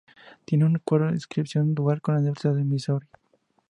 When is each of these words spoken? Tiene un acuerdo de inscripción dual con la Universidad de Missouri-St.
Tiene 0.45 0.65
un 0.65 0.77
acuerdo 0.77 1.09
de 1.09 1.13
inscripción 1.13 1.75
dual 1.75 2.01
con 2.01 2.15
la 2.15 2.21
Universidad 2.21 2.55
de 2.55 2.63
Missouri-St. 2.63 3.15